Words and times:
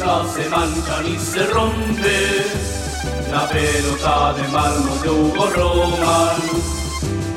nunca 0.00 0.32
se 0.32 0.48
mancha 0.48 1.02
ni 1.02 1.18
se 1.18 1.46
rompe. 1.46 2.46
La 3.30 3.48
pelota 3.48 4.32
de 4.34 4.48
mármol 4.48 5.00
de 5.02 5.10
Hugo 5.10 5.46
Roman 5.50 6.40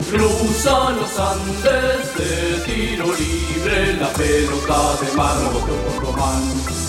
cruza 0.10 0.90
los 0.92 1.20
Andes 1.20 2.16
de 2.16 2.60
tiro 2.66 3.06
libre. 3.06 3.94
La 4.00 4.10
pelota 4.10 4.96
de 5.02 5.12
mármol 5.16 5.66
de 5.66 5.72
Hugo 5.72 6.12
Roman. 6.12 6.83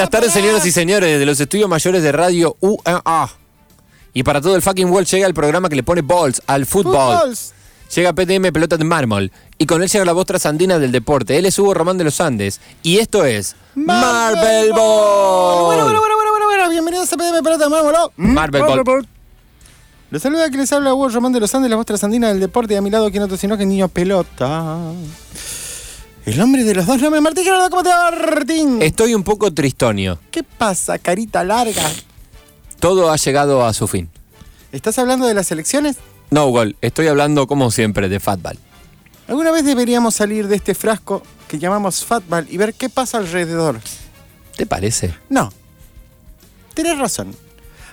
Buenas 0.00 0.12
tardes, 0.12 0.32
señoras 0.32 0.64
y 0.64 0.72
señores, 0.72 1.18
de 1.18 1.26
los 1.26 1.38
estudios 1.38 1.68
mayores 1.68 2.02
de 2.02 2.10
radio 2.10 2.56
UAA. 2.60 3.28
Y 4.14 4.22
para 4.22 4.40
todo 4.40 4.56
el 4.56 4.62
fucking 4.62 4.88
world 4.88 5.06
llega 5.06 5.26
el 5.26 5.34
programa 5.34 5.68
que 5.68 5.76
le 5.76 5.82
pone 5.82 6.00
balls 6.00 6.40
al 6.46 6.64
fútbol. 6.64 7.18
Fútbols. 7.18 7.52
Llega 7.94 8.14
PTM 8.14 8.50
Pelota 8.50 8.78
de 8.78 8.84
Mármol. 8.84 9.30
Y 9.58 9.66
con 9.66 9.82
él 9.82 9.90
llega 9.90 10.06
la 10.06 10.14
voz 10.14 10.24
trasandina 10.24 10.78
del 10.78 10.90
deporte. 10.90 11.36
Él 11.36 11.44
es 11.44 11.58
Hugo 11.58 11.74
Román 11.74 11.98
de 11.98 12.04
los 12.04 12.18
Andes. 12.18 12.62
Y 12.82 12.96
esto 12.96 13.26
es 13.26 13.56
Marvel 13.74 14.72
Ball. 14.72 15.66
Bueno, 15.66 15.84
bueno, 15.84 16.00
bueno, 16.00 16.16
bueno, 16.16 16.30
bueno, 16.30 16.46
bueno. 16.46 16.70
Bienvenidos 16.70 17.12
a 17.12 17.16
PDM 17.18 17.44
Pelota 17.44 17.64
de 17.64 17.70
Mármol. 17.70 17.94
Oh, 17.98 18.12
mm, 18.16 18.32
Marvel 18.32 18.62
Ball. 18.82 19.06
Los 20.10 20.22
saluda 20.22 20.48
que 20.48 20.56
les 20.56 20.72
habla 20.72 20.94
Hugo 20.94 21.10
Román 21.10 21.34
de 21.34 21.40
los 21.40 21.54
Andes, 21.54 21.68
la 21.68 21.76
voz 21.76 21.84
trasandina 21.84 22.28
del 22.28 22.40
deporte. 22.40 22.72
Y 22.72 22.78
a 22.78 22.80
mi 22.80 22.88
lado, 22.88 23.10
quien 23.10 23.22
otro 23.22 23.36
sino 23.36 23.58
que 23.58 23.66
Niño 23.66 23.88
Pelota. 23.88 24.78
El 26.30 26.40
hombre 26.40 26.62
de 26.62 26.76
los 26.76 26.86
dos 26.86 27.00
nombres, 27.02 27.20
Martín 27.20 27.42
Gerardo, 27.42 27.68
¿cómo 27.70 27.82
te 27.82 27.88
va, 27.88 28.12
Martín? 28.12 28.80
Estoy 28.80 29.16
un 29.16 29.24
poco 29.24 29.52
tristonio. 29.52 30.20
¿Qué 30.30 30.44
pasa, 30.44 30.96
carita 30.96 31.42
larga? 31.42 31.82
Todo 32.78 33.10
ha 33.10 33.16
llegado 33.16 33.66
a 33.66 33.72
su 33.72 33.88
fin. 33.88 34.08
¿Estás 34.70 35.00
hablando 35.00 35.26
de 35.26 35.34
las 35.34 35.50
elecciones? 35.50 35.96
No, 36.30 36.46
Gol, 36.50 36.76
estoy 36.82 37.08
hablando 37.08 37.48
como 37.48 37.72
siempre 37.72 38.08
de 38.08 38.20
Fatball. 38.20 38.56
¿Alguna 39.26 39.50
vez 39.50 39.64
deberíamos 39.64 40.14
salir 40.14 40.46
de 40.46 40.54
este 40.54 40.76
frasco 40.76 41.24
que 41.48 41.58
llamamos 41.58 42.04
Fatball 42.04 42.46
y 42.48 42.58
ver 42.58 42.74
qué 42.74 42.88
pasa 42.88 43.18
alrededor? 43.18 43.80
¿Te 44.56 44.66
parece? 44.66 45.12
No. 45.30 45.52
Tienes 46.74 46.96
razón. 46.96 47.34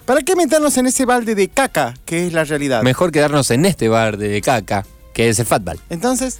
¿Para 0.05 0.21
qué 0.21 0.35
meternos 0.35 0.77
en 0.77 0.85
ese 0.85 1.05
balde 1.05 1.33
de 1.33 1.47
caca 1.47 1.95
que 2.05 2.27
es 2.27 2.33
la 2.33 2.43
realidad? 2.43 2.83
Mejor 2.83 3.11
quedarnos 3.11 3.49
en 3.49 3.65
este 3.65 3.89
bar 3.89 4.17
de 4.17 4.39
caca, 4.41 4.85
que 5.15 5.27
es 5.27 5.39
el 5.39 5.47
Fatball. 5.47 5.79
Entonces, 5.89 6.37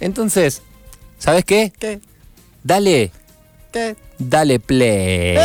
Entonces, 0.00 0.62
¿sabes 1.18 1.44
qué? 1.44 1.72
¿qué? 1.78 2.00
Dale, 2.62 3.10
¿Qué? 3.72 3.96
dale 4.18 4.58
play. 4.60 5.36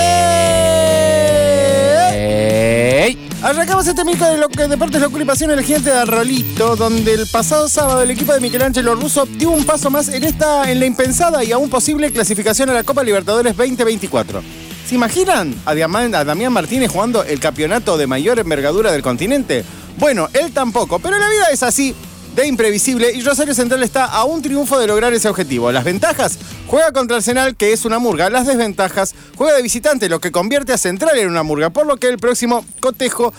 Arrancamos 3.44 3.88
este 3.88 4.06
mico 4.06 4.24
de 4.24 4.38
lo 4.38 4.50
que 4.50 4.68
Deportes 4.68 5.02
Locura 5.02 5.24
y 5.24 5.26
Pasión 5.26 5.50
el 5.52 5.64
gigante 5.64 5.90
de 5.90 5.98
Arrolito, 5.98 6.76
donde 6.76 7.14
el 7.16 7.28
pasado 7.28 7.68
sábado 7.68 8.04
el 8.04 8.12
equipo 8.12 8.34
de 8.34 8.40
Michelangelo 8.40 8.94
Russo 8.96 9.26
dio 9.26 9.50
un 9.50 9.66
paso 9.66 9.90
más 9.90 10.10
en 10.10 10.24
esta, 10.24 10.72
en 10.72 10.80
la 10.80 10.86
impensada 10.86 11.44
y 11.44 11.52
aún 11.52 11.68
posible 11.70 12.12
clasificación 12.12 12.70
a 12.70 12.74
la 12.74 12.84
Copa 12.84 13.04
Libertadores 13.04 13.58
2024. 13.58 14.44
¿Se 14.88 14.94
imaginan 14.96 15.56
a, 15.66 15.74
Diamán- 15.74 16.14
a 16.14 16.24
Damián 16.24 16.54
Martínez 16.54 16.92
jugando 16.92 17.24
el 17.24 17.40
campeonato 17.40 17.98
de 17.98 18.06
mayor 18.06 18.38
envergadura 18.38 18.92
del 18.92 19.02
continente? 19.02 19.64
Bueno, 19.98 20.30
él 20.34 20.52
tampoco, 20.54 21.00
pero 21.00 21.18
la 21.18 21.28
vida 21.28 21.46
es 21.52 21.64
así 21.64 21.96
de 22.36 22.48
imprevisible 22.48 23.12
y 23.12 23.22
Rosario 23.22 23.54
Central 23.54 23.84
está 23.84 24.06
a 24.06 24.24
un 24.24 24.42
triunfo 24.42 24.80
de 24.80 24.88
lograr 24.88 25.14
ese 25.14 25.28
objetivo. 25.28 25.72
Las 25.72 25.84
ventajas, 25.84 26.38
juega 26.68 26.92
contra 26.92 27.18
Arsenal, 27.18 27.56
que 27.56 27.74
es 27.74 27.86
una 27.86 28.00
murga. 28.00 28.30
Las 28.30 28.48
desventajas, 28.48 29.14
juega 29.36 29.56
de 29.56 29.62
visitante, 29.62 30.10
lo 30.10 30.22
que 30.22 30.32
convierte 30.32 30.74
a 30.74 30.78
Central 30.78 31.18
en 31.18 31.30
una 31.30 31.44
murga, 31.44 31.70
por 31.70 31.86
lo 31.86 31.98
que 31.98 32.08
el 32.08 32.18
próximo 32.18 32.66
cotejo 32.80 33.34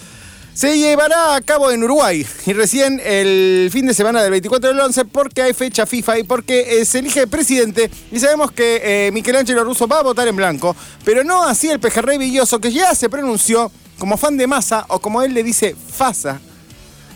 se 0.55 0.77
llevará 0.77 1.35
a 1.35 1.41
cabo 1.41 1.70
en 1.70 1.83
Uruguay. 1.83 2.27
Y 2.47 2.53
recién 2.53 3.01
el 3.05 3.70
fin 3.73 3.87
de 3.87 3.95
semana 3.95 4.23
del 4.23 4.31
24 4.31 4.70
del 4.70 4.81
11, 4.81 5.07
porque 5.07 5.43
hay 5.43 5.55
fecha 5.55 5.87
FIFA 5.87 6.19
y 6.19 6.23
porque 6.24 6.80
eh, 6.80 6.85
se 6.85 6.98
elige 6.98 7.27
presidente. 7.27 7.91
Y 8.11 8.20
sabemos 8.20 8.53
que 8.53 9.07
eh, 9.07 9.13
Michelangelo 9.13 9.64
Russo 9.64 9.89
va 9.89 10.01
a 10.01 10.03
votar 10.03 10.29
en 10.29 10.36
blanco, 10.36 10.77
pero 11.05 11.24
no 11.24 11.45
así 11.45 11.70
el 11.70 11.80
pejerrey 11.80 12.19
Villoso, 12.19 12.61
que 12.61 12.70
ya 12.70 12.95
se 12.95 13.09
pronunció 13.09 13.73
como 13.98 14.17
fan 14.17 14.36
de 14.36 14.47
masa, 14.47 14.85
o 14.89 14.98
como 14.98 15.23
él 15.23 15.33
le 15.33 15.42
dice, 15.42 15.74
FASA, 15.74 16.41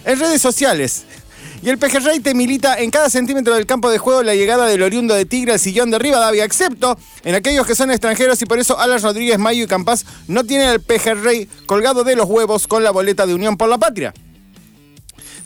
en 0.04 0.18
redes 0.18 0.40
sociales. 0.40 1.04
Y 1.62 1.70
el 1.70 1.78
pejerrey 1.78 2.20
te 2.20 2.34
milita 2.34 2.78
en 2.78 2.90
cada 2.90 3.10
centímetro 3.10 3.54
del 3.54 3.66
campo 3.66 3.90
de 3.90 3.98
juego 3.98 4.22
la 4.22 4.34
llegada 4.34 4.66
del 4.66 4.82
oriundo 4.82 5.14
de 5.14 5.24
Tigre 5.24 5.52
al 5.52 5.60
sillón 5.60 5.90
de 5.90 5.98
Rivadavia, 5.98 6.44
excepto 6.44 6.98
en 7.24 7.34
aquellos 7.34 7.66
que 7.66 7.74
son 7.74 7.90
extranjeros 7.90 8.40
y 8.42 8.46
por 8.46 8.58
eso 8.58 8.78
Alan 8.78 9.02
Rodríguez, 9.02 9.38
Mayo 9.38 9.64
y 9.64 9.66
Campas 9.66 10.06
no 10.28 10.44
tienen 10.44 10.68
al 10.68 10.80
pejerrey 10.80 11.48
colgado 11.66 12.04
de 12.04 12.16
los 12.16 12.28
huevos 12.28 12.66
con 12.66 12.84
la 12.84 12.90
boleta 12.90 13.26
de 13.26 13.34
Unión 13.34 13.56
por 13.56 13.68
la 13.68 13.78
Patria. 13.78 14.14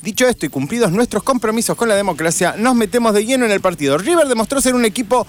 Dicho 0.02 0.26
esto 0.26 0.46
y 0.46 0.48
cumplidos 0.48 0.92
nuestros 0.92 1.22
compromisos 1.22 1.76
con 1.76 1.88
la 1.88 1.94
democracia, 1.94 2.54
nos 2.56 2.74
metemos 2.74 3.12
de 3.12 3.26
lleno 3.26 3.44
en 3.44 3.50
el 3.50 3.60
partido. 3.60 3.98
River 3.98 4.28
demostró 4.28 4.60
ser 4.62 4.74
un 4.74 4.86
equipo 4.86 5.26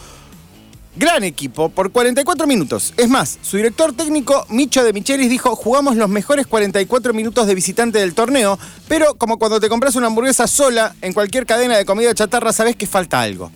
Gran 0.93 1.23
equipo 1.23 1.69
por 1.69 1.91
44 1.91 2.45
minutos. 2.47 2.93
Es 2.97 3.07
más, 3.07 3.39
su 3.41 3.55
director 3.55 3.93
técnico, 3.93 4.45
Micho 4.49 4.83
de 4.83 4.91
Michelis, 4.91 5.29
dijo, 5.29 5.55
jugamos 5.55 5.95
los 5.95 6.09
mejores 6.09 6.47
44 6.47 7.13
minutos 7.13 7.47
de 7.47 7.55
visitante 7.55 7.99
del 7.99 8.13
torneo, 8.13 8.59
pero 8.89 9.15
como 9.15 9.39
cuando 9.39 9.61
te 9.61 9.69
compras 9.69 9.95
una 9.95 10.07
hamburguesa 10.07 10.47
sola 10.47 10.93
en 11.01 11.13
cualquier 11.13 11.45
cadena 11.45 11.77
de 11.77 11.85
comida 11.85 12.13
chatarra, 12.13 12.51
sabes 12.51 12.75
que 12.75 12.87
falta 12.87 13.21
algo. 13.21 13.51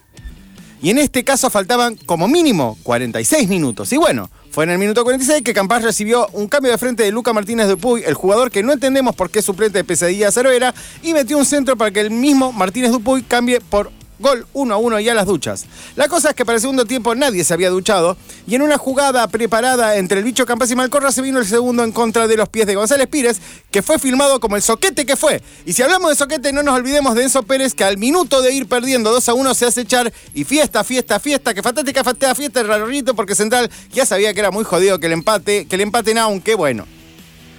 Y 0.82 0.92
en 0.92 0.98
este 0.98 1.26
caso 1.26 1.50
faltaban 1.50 1.98
como 2.06 2.30
mínimo 2.30 2.78
46 2.84 3.50
minutos. 3.50 3.92
Y 3.92 3.98
bueno, 3.98 4.30
fue 4.52 4.64
en 4.64 4.70
el 4.70 4.78
minuto 4.78 5.04
46 5.04 5.42
que 5.42 5.54
Campas 5.54 5.84
recibió 5.84 6.30
un 6.32 6.48
cambio 6.48 6.72
de 6.72 6.78
frente 6.78 7.04
de 7.04 7.12
Luca 7.12 7.34
Martínez 7.34 7.68
de 7.68 7.76
Puy, 7.76 8.04
el 8.06 8.14
jugador 8.14 8.50
que 8.50 8.64
no 8.64 8.72
entendemos 8.72 9.14
por 9.14 9.30
qué 9.30 9.40
es 9.40 9.46
suplente 9.46 9.80
de 9.80 9.84
Pesadilla 9.84 10.32
Ceroera, 10.32 10.74
y 11.04 11.14
metió 11.14 11.38
un 11.38 11.46
centro 11.46 11.76
para 11.76 11.92
que 11.92 12.00
el 12.00 12.12
mismo 12.12 12.54
Martínez 12.54 12.92
Dupuy 12.92 13.24
cambie 13.24 13.60
por 13.60 13.92
gol 14.20 14.46
1 14.54 14.74
a 14.74 14.78
1 14.78 15.00
y 15.00 15.10
a 15.10 15.14
las 15.14 15.26
duchas. 15.26 15.66
La 15.96 16.08
cosa 16.08 16.30
es 16.30 16.36
que 16.36 16.46
para 16.46 16.56
el 16.56 16.62
segundo 16.62 16.86
tiempo 16.86 17.16
nadie 17.16 17.44
se 17.44 17.54
había 17.54 17.70
duchado 17.70 18.18
y 18.48 18.56
en 18.56 18.62
una 18.62 18.78
jugada 18.78 19.28
preparada 19.28 19.98
entre 19.98 20.20
el 20.20 20.24
bicho 20.24 20.46
Campas 20.46 20.72
y 20.72 20.76
Malcorra 20.76 21.12
se 21.12 21.22
vino 21.22 21.40
el 21.40 21.46
segundo 21.46 21.84
en 21.84 21.92
contra 21.92 22.28
de 22.28 22.38
los 22.38 22.50
pies 22.50 22.68
de 22.68 22.76
González 22.76 23.08
Pires, 23.08 23.40
que 23.72 23.82
fue 23.82 24.00
filmado 24.00 24.40
como 24.40 24.56
el 24.56 24.62
soquete 24.62 25.06
que 25.06 25.16
fue. 25.16 25.42
Y 25.66 25.74
si 25.74 25.84
hablamos 25.84 26.10
de 26.10 26.16
soquete, 26.16 26.54
no 26.54 26.64
nos 26.64 26.76
olvidemos 26.76 27.16
de 27.16 27.24
Enzo 27.24 27.44
Pérez, 27.44 27.74
que 27.74 27.84
al 27.84 27.98
minuto 27.98 28.42
de 28.42 28.54
ir 28.54 28.68
perdiendo 28.68 29.12
2 29.12 29.30
a 29.30 29.34
1 29.34 29.54
se 29.54 29.66
hace 29.66 29.82
echar 29.82 30.12
y 30.34 30.44
fiesta, 30.44 30.84
fiesta, 30.84 31.20
fiesta, 31.20 31.54
que 31.54 31.62
fantástica 31.62 32.04
fiesta, 32.04 32.36
fiesta, 32.36 32.62
el 32.62 32.68
rarito, 32.68 33.16
porque 33.16 33.36
Central 33.36 33.70
ya 33.92 34.06
sabía 34.06 34.34
que 34.34 34.40
era 34.40 34.52
muy 34.52 34.64
jodido 34.64 35.00
que 35.00 35.08
el 35.08 35.14
empate, 35.14 35.66
que 35.66 35.78
le 35.78 35.84
empaten 35.84 36.18
aunque 36.18 36.56
bueno. 36.56 36.86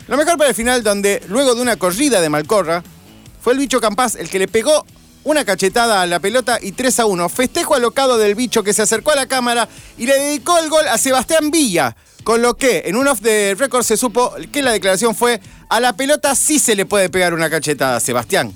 Lo 0.08 0.16
mejor 0.16 0.38
para 0.38 0.50
el 0.50 0.54
final, 0.54 0.82
donde 0.82 1.22
luego 1.28 1.54
de 1.54 1.62
una 1.62 1.76
corrida 1.76 2.20
de 2.20 2.28
Malcorra, 2.28 2.84
fue 3.40 3.52
el 3.52 3.58
bicho 3.58 3.80
Campas 3.80 4.14
el 4.16 4.28
que 4.28 4.38
le 4.38 4.48
pegó 4.48 4.84
una 5.26 5.44
cachetada 5.44 6.02
a 6.02 6.06
la 6.06 6.20
pelota 6.20 6.58
y 6.62 6.72
3 6.72 7.00
a 7.00 7.06
1. 7.06 7.28
Festejo 7.28 7.74
alocado 7.74 8.16
del 8.16 8.36
bicho 8.36 8.62
que 8.62 8.72
se 8.72 8.82
acercó 8.82 9.10
a 9.10 9.16
la 9.16 9.26
cámara 9.26 9.68
y 9.98 10.06
le 10.06 10.18
dedicó 10.18 10.56
el 10.58 10.70
gol 10.70 10.86
a 10.88 10.96
Sebastián 10.98 11.50
Villa. 11.50 11.96
Con 12.22 12.42
lo 12.42 12.54
que 12.56 12.84
en 12.86 12.96
un 12.96 13.08
off 13.08 13.20
de 13.20 13.54
record 13.58 13.82
se 13.82 13.96
supo 13.96 14.32
que 14.52 14.62
la 14.62 14.72
declaración 14.72 15.14
fue: 15.14 15.40
a 15.68 15.80
la 15.80 15.94
pelota 15.94 16.34
sí 16.36 16.58
se 16.60 16.76
le 16.76 16.86
puede 16.86 17.10
pegar 17.10 17.34
una 17.34 17.50
cachetada, 17.50 17.98
Sebastián. 17.98 18.52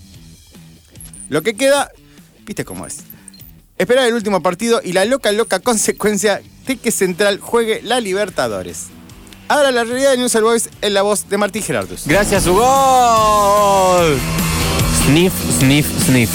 Lo 1.28 1.42
que 1.42 1.54
queda, 1.54 1.90
viste 2.44 2.64
cómo 2.64 2.86
es. 2.86 2.98
Esperar 3.76 4.06
el 4.06 4.14
último 4.14 4.42
partido 4.42 4.80
y 4.82 4.92
la 4.92 5.04
loca, 5.04 5.32
loca 5.32 5.58
consecuencia 5.58 6.40
de 6.66 6.76
que 6.76 6.92
Central 6.92 7.40
juegue 7.40 7.80
la 7.82 7.98
Libertadores. 7.98 8.86
Ahora 9.48 9.72
la 9.72 9.82
realidad 9.82 10.12
de 10.12 10.18
News 10.18 10.36
All 10.36 10.44
Boys 10.44 10.68
en 10.82 10.94
la 10.94 11.02
voz 11.02 11.28
de 11.28 11.36
Martín 11.36 11.64
Gerardus. 11.64 12.02
Gracias, 12.06 12.46
Hugo. 12.46 13.98
Sniff, 15.06 15.32
sniff, 15.58 15.86
sniff. 16.04 16.30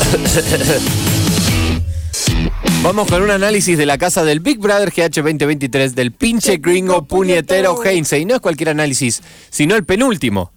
Vamos 2.82 3.08
con 3.08 3.22
un 3.22 3.30
análisis 3.30 3.76
de 3.76 3.84
la 3.86 3.98
casa 3.98 4.24
del 4.24 4.40
Big 4.40 4.58
Brother 4.58 4.90
GH 4.90 5.22
2023 5.22 5.94
del 5.94 6.12
pinche 6.12 6.56
gringo 6.56 7.04
puñetero 7.04 7.84
Heinze. 7.84 8.18
Y 8.18 8.24
no 8.24 8.34
es 8.34 8.40
cualquier 8.40 8.70
análisis, 8.70 9.22
sino 9.50 9.76
el 9.76 9.84
penúltimo. 9.84 10.50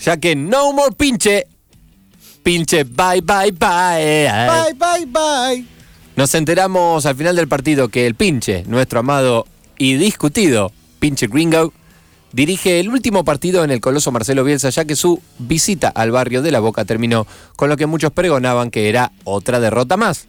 Ya 0.00 0.16
que 0.16 0.34
no 0.34 0.72
more 0.72 0.94
pinche. 0.96 1.46
Pinche 2.42 2.84
bye 2.84 3.20
bye 3.20 3.52
bye. 3.52 4.28
Bye, 4.28 4.74
bye, 4.74 5.06
bye. 5.06 5.64
Nos 6.16 6.34
enteramos 6.34 7.04
al 7.04 7.16
final 7.16 7.36
del 7.36 7.48
partido 7.48 7.88
que 7.88 8.06
el 8.06 8.14
pinche, 8.14 8.64
nuestro 8.66 9.00
amado 9.00 9.46
y 9.76 9.94
discutido 9.94 10.72
pinche 10.98 11.26
gringo, 11.26 11.72
dirige 12.32 12.80
el 12.80 12.88
último 12.88 13.24
partido 13.24 13.64
en 13.64 13.70
el 13.70 13.80
Coloso 13.80 14.12
Marcelo 14.12 14.44
Bielsa, 14.44 14.70
ya 14.70 14.84
que 14.84 14.96
su 14.96 15.20
visita 15.38 15.88
al 15.88 16.10
barrio 16.10 16.42
de 16.42 16.52
La 16.52 16.60
Boca 16.60 16.84
terminó 16.84 17.26
con 17.56 17.68
lo 17.68 17.76
que 17.76 17.86
muchos 17.86 18.12
pregonaban 18.12 18.70
que 18.70 18.88
era 18.88 19.12
otra 19.24 19.60
derrota 19.60 19.96
más. 19.96 20.26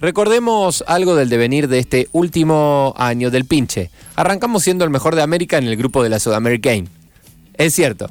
Recordemos 0.00 0.84
algo 0.86 1.16
del 1.16 1.28
devenir 1.28 1.66
de 1.66 1.80
este 1.80 2.08
último 2.12 2.94
año 2.96 3.30
del 3.30 3.46
pinche. 3.46 3.90
Arrancamos 4.14 4.62
siendo 4.62 4.84
el 4.84 4.90
mejor 4.90 5.16
de 5.16 5.22
América 5.22 5.58
en 5.58 5.66
el 5.66 5.76
grupo 5.76 6.04
de 6.04 6.08
la 6.08 6.20
Sudamericana. 6.20 6.88
Es 7.54 7.74
cierto. 7.74 8.08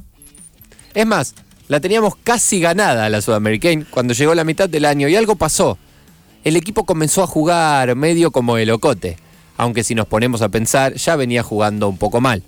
Es 0.94 1.06
más, 1.06 1.34
la 1.70 1.80
teníamos 1.80 2.16
casi 2.18 2.60
ganada 2.60 3.06
a 3.06 3.10
la 3.10 3.22
Sudamericana 3.22 3.86
cuando 3.90 4.14
llegó 4.14 4.36
la 4.36 4.44
mitad 4.44 4.68
del 4.68 4.84
año 4.84 5.08
y 5.08 5.16
algo 5.16 5.36
pasó. 5.36 5.78
El 6.44 6.58
equipo 6.58 6.86
comenzó 6.86 7.24
a 7.24 7.28
jugar 7.28 7.96
medio 7.96 8.32
como 8.32 8.58
el 8.58 8.70
ocote. 8.72 9.18
aunque 9.58 9.84
si 9.84 9.96
nos 9.96 10.06
ponemos 10.08 10.42
a 10.42 10.50
pensar 10.50 10.94
ya 10.94 11.16
venía 11.16 11.42
jugando 11.42 11.90
un 11.90 11.98
poco 11.98 12.22
mal. 12.22 12.44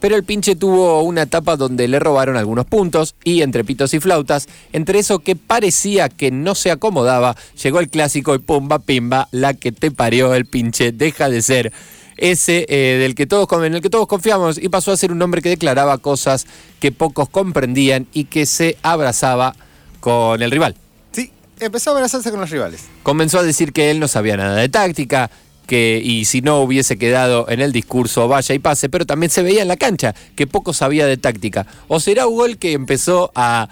Pero 0.00 0.16
el 0.16 0.24
pinche 0.24 0.56
tuvo 0.56 1.02
una 1.02 1.22
etapa 1.22 1.56
donde 1.56 1.86
le 1.86 1.98
robaron 1.98 2.36
algunos 2.36 2.66
puntos 2.66 3.14
y 3.22 3.42
entre 3.42 3.64
pitos 3.64 3.94
y 3.94 4.00
flautas, 4.00 4.48
entre 4.72 4.98
eso 4.98 5.20
que 5.20 5.36
parecía 5.36 6.08
que 6.08 6.30
no 6.30 6.54
se 6.54 6.70
acomodaba, 6.70 7.36
llegó 7.62 7.80
el 7.80 7.90
clásico 7.90 8.34
y 8.34 8.38
pumba 8.38 8.78
pimba, 8.78 9.28
la 9.30 9.54
que 9.54 9.72
te 9.72 9.90
parió 9.90 10.34
el 10.34 10.46
pinche, 10.46 10.92
deja 10.92 11.28
de 11.28 11.42
ser 11.42 11.72
ese 12.20 12.66
eh, 12.68 12.98
del 12.98 13.14
que 13.14 13.26
todos, 13.26 13.48
en 13.64 13.74
el 13.74 13.80
que 13.80 13.90
todos 13.90 14.06
confiamos 14.06 14.58
y 14.58 14.68
pasó 14.68 14.92
a 14.92 14.96
ser 14.96 15.10
un 15.10 15.20
hombre 15.22 15.42
que 15.42 15.48
declaraba 15.48 15.98
cosas 15.98 16.46
que 16.78 16.92
pocos 16.92 17.28
comprendían 17.28 18.06
y 18.12 18.24
que 18.24 18.46
se 18.46 18.76
abrazaba 18.82 19.56
con 20.00 20.42
el 20.42 20.50
rival. 20.50 20.76
Sí, 21.12 21.32
empezó 21.58 21.90
a 21.90 21.94
abrazarse 21.94 22.30
con 22.30 22.40
los 22.40 22.50
rivales. 22.50 22.84
Comenzó 23.02 23.38
a 23.38 23.42
decir 23.42 23.72
que 23.72 23.90
él 23.90 24.00
no 24.00 24.08
sabía 24.08 24.36
nada 24.36 24.56
de 24.56 24.68
táctica, 24.68 25.30
que 25.70 26.02
y 26.04 26.24
si 26.24 26.40
no 26.40 26.58
hubiese 26.62 26.98
quedado 26.98 27.48
en 27.48 27.60
el 27.60 27.70
discurso 27.70 28.26
vaya 28.26 28.56
y 28.56 28.58
pase, 28.58 28.88
pero 28.88 29.06
también 29.06 29.30
se 29.30 29.40
veía 29.40 29.62
en 29.62 29.68
la 29.68 29.76
cancha 29.76 30.16
que 30.34 30.48
poco 30.48 30.72
sabía 30.72 31.06
de 31.06 31.16
táctica. 31.16 31.64
O 31.86 32.00
será 32.00 32.26
Hugo 32.26 32.46
el 32.46 32.58
que 32.58 32.72
empezó 32.72 33.30
a, 33.36 33.68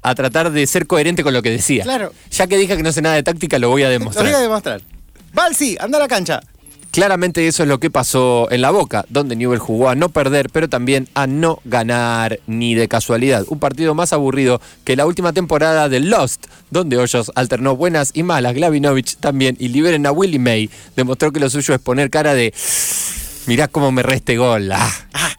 a 0.00 0.14
tratar 0.14 0.52
de 0.52 0.66
ser 0.66 0.86
coherente 0.86 1.22
con 1.22 1.34
lo 1.34 1.42
que 1.42 1.50
decía. 1.50 1.84
Claro. 1.84 2.14
Ya 2.30 2.46
que 2.46 2.56
dije 2.56 2.78
que 2.78 2.82
no 2.82 2.92
sé 2.92 3.02
nada 3.02 3.16
de 3.16 3.22
táctica, 3.22 3.58
lo 3.58 3.68
voy 3.68 3.82
a 3.82 3.90
demostrar. 3.90 4.24
Lo 4.24 4.30
voy 4.30 4.38
a 4.38 4.42
demostrar. 4.42 4.80
Balsi, 5.34 5.76
anda 5.78 5.98
a 5.98 6.00
la 6.00 6.08
cancha. 6.08 6.40
Claramente 6.94 7.48
eso 7.48 7.64
es 7.64 7.68
lo 7.68 7.80
que 7.80 7.90
pasó 7.90 8.46
en 8.52 8.60
la 8.60 8.70
Boca, 8.70 9.04
donde 9.08 9.34
Newell 9.34 9.58
jugó 9.58 9.88
a 9.88 9.96
no 9.96 10.10
perder, 10.10 10.48
pero 10.48 10.68
también 10.68 11.08
a 11.14 11.26
no 11.26 11.58
ganar 11.64 12.38
ni 12.46 12.76
de 12.76 12.86
casualidad. 12.86 13.44
Un 13.48 13.58
partido 13.58 13.96
más 13.96 14.12
aburrido 14.12 14.60
que 14.84 14.94
la 14.94 15.04
última 15.04 15.32
temporada 15.32 15.88
de 15.88 15.98
Lost, 15.98 16.46
donde 16.70 16.96
Hoyos 16.96 17.32
alternó 17.34 17.74
buenas 17.74 18.12
y 18.14 18.22
malas, 18.22 18.54
Glavinovich 18.54 19.16
también, 19.16 19.56
y 19.58 19.70
liberen 19.70 20.06
a 20.06 20.12
Willie 20.12 20.38
May, 20.38 20.70
demostró 20.94 21.32
que 21.32 21.40
lo 21.40 21.50
suyo 21.50 21.74
es 21.74 21.80
poner 21.80 22.10
cara 22.10 22.32
de... 22.32 22.54
Mirá 23.46 23.66
cómo 23.66 23.90
me 23.90 24.04
reste 24.04 24.36
gol. 24.36 24.70
Ah, 24.70 24.88
ah. 25.14 25.33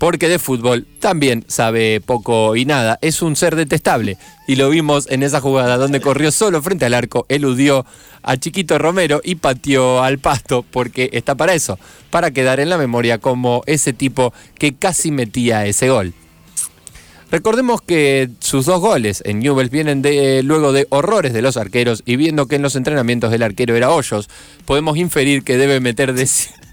Porque 0.00 0.28
de 0.28 0.38
fútbol 0.38 0.86
también 0.98 1.44
sabe 1.46 2.00
poco 2.00 2.56
y 2.56 2.64
nada. 2.64 2.98
Es 3.02 3.20
un 3.20 3.36
ser 3.36 3.54
detestable. 3.54 4.16
Y 4.48 4.56
lo 4.56 4.70
vimos 4.70 5.06
en 5.10 5.22
esa 5.22 5.42
jugada 5.42 5.76
donde 5.76 6.00
corrió 6.00 6.32
solo 6.32 6.62
frente 6.62 6.86
al 6.86 6.94
arco, 6.94 7.26
eludió 7.28 7.84
a 8.22 8.38
Chiquito 8.38 8.78
Romero 8.78 9.20
y 9.22 9.34
pateó 9.34 10.02
al 10.02 10.18
pasto 10.18 10.64
porque 10.68 11.10
está 11.12 11.34
para 11.34 11.52
eso, 11.52 11.78
para 12.08 12.30
quedar 12.30 12.60
en 12.60 12.70
la 12.70 12.78
memoria 12.78 13.18
como 13.18 13.62
ese 13.66 13.92
tipo 13.92 14.32
que 14.58 14.74
casi 14.74 15.10
metía 15.10 15.66
ese 15.66 15.90
gol. 15.90 16.14
Recordemos 17.30 17.82
que 17.82 18.30
sus 18.40 18.64
dos 18.64 18.80
goles 18.80 19.22
en 19.26 19.40
Newell's 19.40 19.70
vienen 19.70 20.02
luego 20.46 20.72
de 20.72 20.86
horrores 20.88 21.34
de 21.34 21.42
los 21.42 21.58
arqueros 21.58 22.02
y 22.06 22.16
viendo 22.16 22.46
que 22.46 22.56
en 22.56 22.62
los 22.62 22.74
entrenamientos 22.74 23.32
el 23.34 23.42
arquero 23.42 23.76
era 23.76 23.90
Hoyos, 23.90 24.30
podemos 24.64 24.96
inferir 24.96 25.44
que 25.44 25.58
debe 25.58 25.78
meter 25.78 26.14
de 26.14 26.26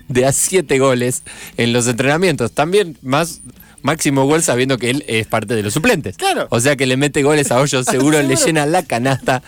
de 0.07 0.25
a 0.25 0.31
siete 0.31 0.79
goles 0.79 1.23
en 1.57 1.73
los 1.73 1.87
entrenamientos. 1.87 2.51
También 2.51 2.97
más 3.01 3.41
máximo 3.81 4.25
gol 4.25 4.43
sabiendo 4.43 4.77
que 4.77 4.89
él 4.89 5.05
es 5.07 5.27
parte 5.27 5.55
de 5.55 5.63
los 5.63 5.73
suplentes. 5.73 6.17
Claro. 6.17 6.47
O 6.49 6.59
sea 6.59 6.75
que 6.75 6.85
le 6.85 6.97
mete 6.97 7.23
goles 7.23 7.51
a 7.51 7.59
Hoyos, 7.59 7.85
seguro 7.89 8.21
le 8.21 8.35
llena 8.35 8.65
la 8.65 8.83
canasta 8.83 9.41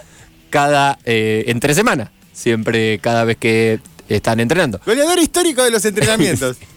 cada 0.49 0.97
eh, 1.05 1.45
entre 1.47 1.73
semana. 1.73 2.11
Siempre, 2.33 2.99
cada 2.99 3.25
vez 3.25 3.37
que 3.37 3.79
están 4.07 4.39
entrenando. 4.39 4.79
Goleador 4.85 5.19
histórico 5.19 5.63
de 5.63 5.71
los 5.71 5.83
entrenamientos. 5.85 6.57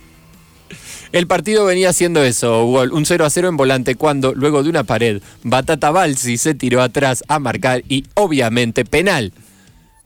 El 1.12 1.26
partido 1.26 1.67
venía 1.67 1.93
siendo 1.93 2.25
eso, 2.25 2.64
un 2.64 3.05
0 3.05 3.26
a 3.26 3.31
0 3.31 3.49
en 3.49 3.56
volante 3.58 3.96
cuando, 3.96 4.32
luego 4.34 4.62
de 4.62 4.70
una 4.70 4.82
pared, 4.82 5.20
Batata 5.43 5.90
Balsi 5.90 6.38
se 6.38 6.55
tiró 6.55 6.81
atrás 6.81 7.23
a 7.29 7.38
marcar 7.38 7.82
y 7.87 8.06
obviamente 8.14 8.87
penal. 8.87 9.34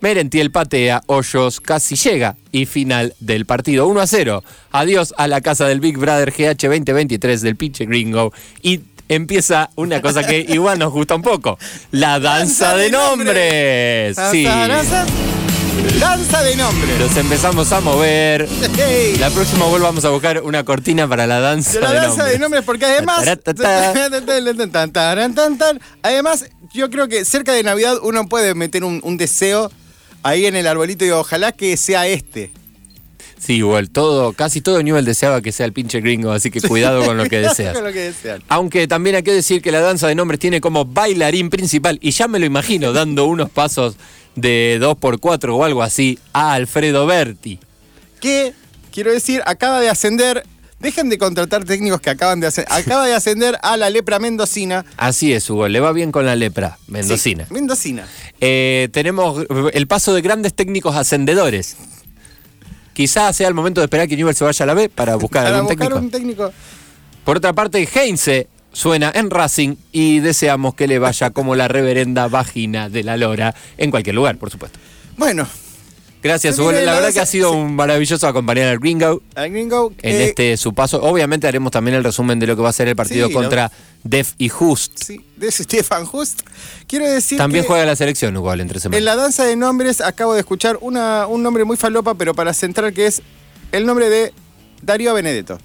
Merentiel 0.06 0.52
patea, 0.52 1.02
Hoyos 1.06 1.60
casi 1.60 1.96
llega 1.96 2.36
y 2.52 2.66
final 2.66 3.16
del 3.18 3.44
partido 3.44 3.88
1 3.88 4.00
a 4.00 4.06
0. 4.06 4.44
Adiós 4.70 5.12
a 5.18 5.26
la 5.26 5.40
casa 5.40 5.66
del 5.66 5.80
Big 5.80 5.98
Brother 5.98 6.30
GH 6.30 6.68
2023 6.68 7.42
del 7.42 7.56
pinche 7.56 7.86
gringo 7.86 8.32
y 8.62 8.82
empieza 9.08 9.68
una 9.74 10.00
cosa 10.00 10.24
que 10.24 10.38
igual 10.48 10.78
nos 10.78 10.92
gusta 10.92 11.16
un 11.16 11.22
poco, 11.22 11.58
la 11.90 12.20
danza 12.20 12.76
de 12.76 12.88
nombres. 12.88 14.16
Sí. 14.30 14.44
Danza 14.44 16.42
de 16.44 16.54
nombres. 16.54 17.00
Los 17.00 17.16
empezamos 17.16 17.72
a 17.72 17.80
mover. 17.80 18.48
La 19.18 19.30
próxima 19.30 19.66
vamos 19.66 20.04
a 20.04 20.10
buscar 20.10 20.40
una 20.42 20.62
cortina 20.62 21.08
para 21.08 21.26
la 21.26 21.40
danza 21.40 21.80
la 21.80 21.92
danza 21.92 22.24
de 22.26 22.38
nombres 22.38 22.62
porque 22.62 22.84
además 22.84 23.24
además 26.02 26.44
yo 26.72 26.90
creo 26.90 27.08
que 27.08 27.24
cerca 27.24 27.52
de 27.52 27.64
Navidad 27.64 27.96
uno 28.04 28.28
puede 28.28 28.54
meter 28.54 28.84
un 28.84 29.16
deseo 29.16 29.68
ahí 30.26 30.46
en 30.46 30.56
el 30.56 30.66
arbolito 30.66 31.04
y 31.04 31.10
ojalá 31.10 31.52
que 31.52 31.76
sea 31.76 32.06
este. 32.06 32.50
Sí, 33.38 33.56
igual, 33.56 33.90
todo, 33.90 34.32
casi 34.32 34.60
todo 34.60 34.82
Newell 34.82 35.04
deseaba 35.04 35.40
que 35.40 35.52
sea 35.52 35.66
el 35.66 35.72
pinche 35.72 36.00
gringo, 36.00 36.32
así 36.32 36.50
que 36.50 36.60
cuidado 36.60 37.04
con 37.04 37.16
lo 37.16 37.26
que 37.26 37.38
deseas. 37.40 37.76
Aunque 38.48 38.88
también 38.88 39.16
hay 39.16 39.22
que 39.22 39.32
decir 39.32 39.62
que 39.62 39.70
la 39.70 39.80
danza 39.80 40.08
de 40.08 40.14
nombres 40.14 40.40
tiene 40.40 40.60
como 40.60 40.84
bailarín 40.84 41.50
principal, 41.50 41.98
y 42.02 42.10
ya 42.10 42.28
me 42.28 42.38
lo 42.38 42.46
imagino 42.46 42.92
dando 42.92 43.26
unos 43.26 43.50
pasos 43.50 43.96
de 44.34 44.78
2x4 44.80 45.56
o 45.56 45.64
algo 45.64 45.82
así, 45.82 46.18
a 46.32 46.54
Alfredo 46.54 47.06
Berti. 47.06 47.60
Que, 48.20 48.52
quiero 48.90 49.12
decir, 49.12 49.42
acaba 49.46 49.80
de 49.80 49.90
ascender 49.90 50.42
Dejen 50.80 51.08
de 51.08 51.16
contratar 51.16 51.64
técnicos 51.64 52.00
que 52.00 52.10
acaban 52.10 52.38
de 52.40 52.46
hacer. 52.46 52.66
Acaba 52.68 53.06
de 53.06 53.14
ascender 53.14 53.58
a 53.62 53.76
la 53.76 53.88
lepra 53.88 54.18
mendocina. 54.18 54.84
Así 54.98 55.32
es, 55.32 55.48
Hugo. 55.48 55.68
Le 55.68 55.80
va 55.80 55.92
bien 55.92 56.12
con 56.12 56.26
la 56.26 56.36
lepra 56.36 56.78
mendocina. 56.86 57.46
mendocina. 57.50 58.06
Eh, 58.40 58.88
tenemos 58.92 59.46
el 59.72 59.86
paso 59.86 60.14
de 60.14 60.20
grandes 60.20 60.54
técnicos 60.54 60.94
ascendedores. 60.94 61.76
Quizás 62.92 63.36
sea 63.36 63.48
el 63.48 63.54
momento 63.54 63.80
de 63.80 63.86
esperar 63.86 64.06
que 64.08 64.16
Newell 64.16 64.34
se 64.34 64.44
vaya 64.44 64.62
a 64.62 64.66
la 64.66 64.74
B 64.74 64.88
para 64.88 65.16
buscar, 65.16 65.46
algún 65.46 65.68
técnico. 65.68 65.96
un 65.96 66.10
técnico. 66.10 66.52
Por 67.24 67.38
otra 67.38 67.52
parte, 67.52 67.86
Heinze 67.94 68.48
suena 68.72 69.10
en 69.14 69.30
Racing 69.30 69.76
y 69.92 70.20
deseamos 70.20 70.74
que 70.74 70.86
le 70.86 70.98
vaya 70.98 71.30
como 71.30 71.56
la 71.56 71.68
reverenda 71.68 72.28
vagina 72.28 72.88
de 72.88 73.02
la 73.02 73.16
lora 73.16 73.54
en 73.78 73.90
cualquier 73.90 74.14
lugar, 74.14 74.36
por 74.38 74.50
supuesto. 74.50 74.78
Bueno, 75.16 75.46
Gracias, 76.22 76.58
Hugo. 76.58 76.72
La 76.72 76.94
verdad 76.94 77.12
que 77.12 77.20
ha 77.20 77.26
sido 77.26 77.52
un 77.52 77.74
maravilloso 77.74 78.26
acompañar 78.26 78.68
al 78.68 78.78
Gringo. 78.78 79.22
Al 79.34 79.50
Gringo. 79.50 79.92
En 80.02 80.20
este 80.20 80.56
su 80.56 80.74
paso. 80.74 81.02
Obviamente 81.02 81.46
haremos 81.46 81.70
también 81.70 81.96
el 81.96 82.04
resumen 82.04 82.38
de 82.38 82.46
lo 82.46 82.56
que 82.56 82.62
va 82.62 82.70
a 82.70 82.72
ser 82.72 82.88
el 82.88 82.96
partido 82.96 83.30
contra 83.30 83.70
Def 84.02 84.32
y 84.38 84.48
Just. 84.48 85.04
Sí, 85.04 85.24
de 85.36 85.50
Stefan 85.50 86.04
Just. 86.04 86.40
Quiero 86.86 87.08
decir 87.08 87.38
También 87.38 87.64
juega 87.64 87.84
la 87.84 87.96
selección, 87.96 88.34
igual, 88.34 88.60
entre 88.60 88.80
semanas. 88.80 88.98
En 88.98 89.04
la 89.04 89.16
danza 89.16 89.44
de 89.44 89.56
nombres 89.56 90.00
acabo 90.00 90.34
de 90.34 90.40
escuchar 90.40 90.78
una, 90.80 91.26
un 91.26 91.42
nombre 91.42 91.64
muy 91.64 91.76
falopa, 91.76 92.14
pero 92.14 92.34
para 92.34 92.52
centrar 92.54 92.92
que 92.92 93.06
es 93.06 93.22
el 93.72 93.86
nombre 93.86 94.08
de 94.08 94.32
Darío 94.82 95.14
Benedetto. 95.14 95.58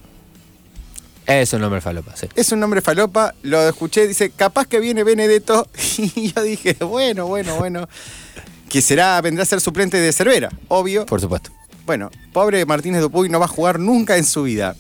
Es 1.28 1.54
un 1.54 1.62
nombre 1.62 1.82
falopa, 1.82 2.16
sí. 2.16 2.28
Es 2.36 2.52
un 2.52 2.60
nombre 2.60 2.82
falopa, 2.82 3.36
lo 3.44 3.68
escuché, 3.70 4.08
dice, 4.08 4.32
capaz 4.32 4.68
que 4.68 4.80
viene 4.80 5.04
Benedetto. 5.04 5.68
Y 6.16 6.34
yo 6.34 6.42
dije, 6.42 6.76
bueno, 6.82 7.28
bueno, 7.28 7.56
bueno 7.56 7.88
que 8.72 8.82
será, 8.82 9.20
vendrá 9.20 9.44
a 9.44 9.46
ser 9.46 9.60
suplente 9.60 9.98
de 9.98 10.14
Cervera, 10.14 10.50
obvio. 10.70 11.06
Por 11.06 11.20
supuesto. 11.20 11.52
Bueno, 11.86 12.10
pobre 12.32 12.66
Martínez 12.66 13.02
Dupuy 13.02 13.28
no 13.28 13.38
va 13.38 13.46
a 13.46 13.50
jugar 13.50 13.80
nunca 13.80 14.16
en 14.16 14.24
su 14.24 14.44
vida. 14.44 14.78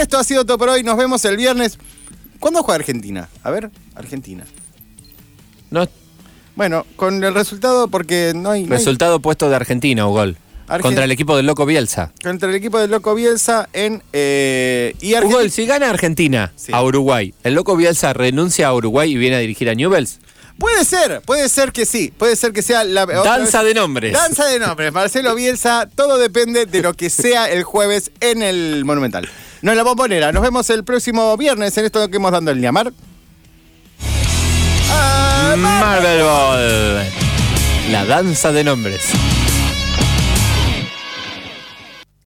Esto 0.00 0.16
ha 0.16 0.22
sido 0.22 0.44
todo 0.44 0.58
por 0.58 0.68
hoy, 0.68 0.84
nos 0.84 0.96
vemos 0.96 1.24
el 1.24 1.36
viernes. 1.36 1.76
¿Cuándo 2.38 2.62
juega 2.62 2.76
Argentina? 2.76 3.28
A 3.42 3.50
ver, 3.50 3.70
Argentina. 3.96 4.44
No. 5.70 5.88
Bueno, 6.54 6.86
con 6.94 7.24
el 7.24 7.34
resultado, 7.34 7.88
porque 7.88 8.32
no 8.34 8.50
hay. 8.50 8.64
Resultado 8.66 9.18
puesto 9.18 9.50
de 9.50 9.56
Argentina, 9.56 10.04
gol. 10.04 10.36
contra 10.80 11.02
el 11.04 11.10
equipo 11.10 11.36
del 11.36 11.46
Loco 11.46 11.66
Bielsa. 11.66 12.12
Contra 12.22 12.48
el 12.48 12.54
equipo 12.54 12.78
del 12.78 12.92
Loco 12.92 13.12
Bielsa 13.16 13.68
en. 13.72 14.04
Eh, 14.12 14.94
y 15.00 15.14
si 15.50 15.66
gana 15.66 15.90
Argentina 15.90 16.52
a 16.70 16.82
Uruguay, 16.84 17.34
¿el 17.42 17.54
Loco 17.54 17.76
Bielsa 17.76 18.12
renuncia 18.12 18.68
a 18.68 18.74
Uruguay 18.74 19.10
y 19.10 19.16
viene 19.16 19.36
a 19.36 19.40
dirigir 19.40 19.68
a 19.68 19.74
Newells? 19.74 20.20
Puede 20.58 20.84
ser, 20.84 21.22
puede 21.22 21.48
ser 21.48 21.72
que 21.72 21.86
sí, 21.86 22.12
puede 22.16 22.36
ser 22.36 22.52
que 22.52 22.62
sea 22.62 22.84
la 22.84 23.06
danza 23.06 23.62
de 23.62 23.74
nombres. 23.74 24.12
Danza 24.12 24.46
de 24.46 24.58
nombres, 24.58 24.92
Marcelo 24.92 25.34
Bielsa, 25.34 25.88
todo 25.94 26.18
depende 26.18 26.66
de 26.66 26.82
lo 26.82 26.94
que 26.94 27.10
sea 27.10 27.50
el 27.50 27.64
jueves 27.64 28.12
en 28.20 28.42
el 28.42 28.84
Monumental. 28.84 29.28
No 29.62 29.70
en 29.72 29.76
la 29.76 29.82
bombonera, 29.82 30.32
nos 30.32 30.42
vemos 30.42 30.68
el 30.70 30.84
próximo 30.84 31.36
viernes 31.36 31.76
en 31.78 31.84
esto 31.84 32.08
que 32.08 32.16
hemos 32.16 32.32
dando 32.32 32.50
el 32.50 32.60
llamar. 32.60 32.92
Marvel 35.56 36.22
Ball. 36.22 37.06
La 37.90 38.04
danza 38.04 38.52
de 38.52 38.64
nombres. 38.64 39.02